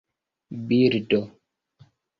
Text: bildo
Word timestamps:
bildo 0.67 1.21